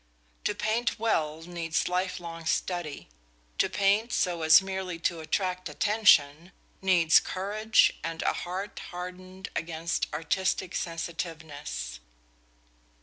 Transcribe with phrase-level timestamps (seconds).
[0.45, 3.07] To paint well needs life long study;
[3.59, 10.07] to paint so as merely to attract attention needs courage and a heart hardened against
[10.11, 11.99] artistic sensitiveness.